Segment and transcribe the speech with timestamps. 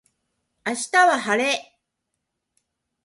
[0.65, 1.77] 明日は晴れ